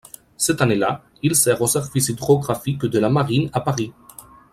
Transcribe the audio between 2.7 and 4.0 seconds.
de la Marine à Paris.